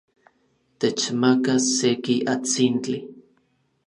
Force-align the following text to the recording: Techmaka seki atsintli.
Techmaka 0.79 1.53
seki 1.75 2.15
atsintli. 2.33 2.99